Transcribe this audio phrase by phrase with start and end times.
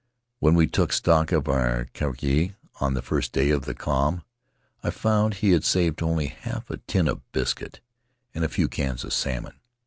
[0.39, 4.23] When we took stock of our kaikai on the first day of the calm
[4.81, 7.81] I found he had saved only half a tin of biscuit
[8.33, 9.59] and a few cans of salmon.